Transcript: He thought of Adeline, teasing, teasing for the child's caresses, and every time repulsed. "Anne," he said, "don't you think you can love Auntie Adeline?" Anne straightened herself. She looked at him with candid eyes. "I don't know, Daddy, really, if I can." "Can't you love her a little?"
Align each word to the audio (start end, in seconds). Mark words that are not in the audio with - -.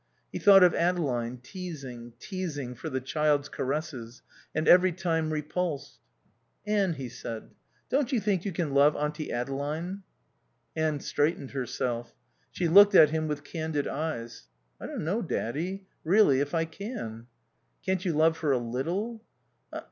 He 0.31 0.39
thought 0.39 0.63
of 0.63 0.73
Adeline, 0.73 1.37
teasing, 1.43 2.13
teasing 2.17 2.73
for 2.73 2.89
the 2.89 2.99
child's 2.99 3.49
caresses, 3.49 4.23
and 4.55 4.67
every 4.67 4.91
time 4.93 5.31
repulsed. 5.31 5.99
"Anne," 6.65 6.93
he 6.93 7.07
said, 7.07 7.51
"don't 7.87 8.11
you 8.11 8.19
think 8.19 8.43
you 8.43 8.51
can 8.51 8.71
love 8.73 8.95
Auntie 8.95 9.31
Adeline?" 9.31 10.01
Anne 10.75 11.01
straightened 11.01 11.51
herself. 11.51 12.15
She 12.49 12.67
looked 12.67 12.95
at 12.95 13.11
him 13.11 13.27
with 13.27 13.43
candid 13.43 13.87
eyes. 13.87 14.47
"I 14.79 14.87
don't 14.87 15.05
know, 15.05 15.21
Daddy, 15.21 15.85
really, 16.03 16.39
if 16.39 16.55
I 16.55 16.65
can." 16.65 17.27
"Can't 17.85 18.03
you 18.03 18.13
love 18.13 18.39
her 18.39 18.51
a 18.51 18.57
little?" 18.57 19.23